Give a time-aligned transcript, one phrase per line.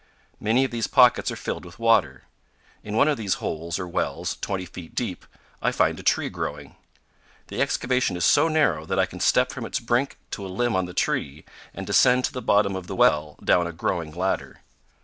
[0.39, 2.23] Many of these pockets are filled with water.
[2.83, 5.27] In one of these holes or wells, 20 feet deep,
[5.61, 6.75] I find a tree growing.
[7.49, 10.75] The excavation is so narrow that I can step from its brink to a limb
[10.75, 14.61] on the tree and descend to the bottom of the well down a growing ladder.